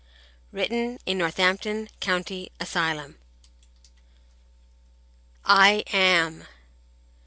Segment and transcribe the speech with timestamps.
[0.51, 3.19] Written in Northampton County Asylum
[5.45, 6.45] I AM!